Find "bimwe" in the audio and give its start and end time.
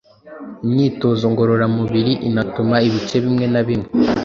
3.23-3.45, 3.67-3.87